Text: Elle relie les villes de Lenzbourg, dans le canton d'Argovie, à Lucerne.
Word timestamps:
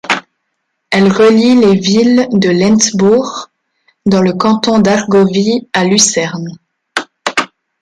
Elle 0.89 1.11
relie 1.13 1.53
les 1.53 1.75
villes 1.75 2.27
de 2.31 2.49
Lenzbourg, 2.49 3.51
dans 4.07 4.23
le 4.23 4.33
canton 4.33 4.79
d'Argovie, 4.79 5.69
à 5.73 5.83
Lucerne. 5.83 6.57